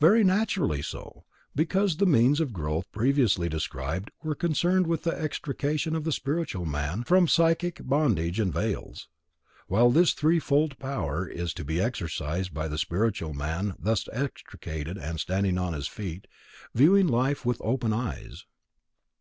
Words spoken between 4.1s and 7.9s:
were concerned with the extrication of the spiritual man from psychic